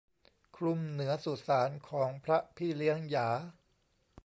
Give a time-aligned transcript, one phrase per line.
[0.55, 3.29] คลุมเหนือสุสานของพระพี่เลี้ยงหยา